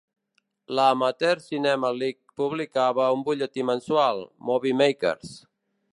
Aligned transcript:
La 0.77 0.85
Amateur 0.93 1.41
Cinema 1.47 1.91
League 1.99 2.35
publicava 2.41 3.11
un 3.19 3.21
butlletí 3.29 3.69
mensual, 3.71 4.27
"Movie 4.51 4.77
Makers". 4.85 5.41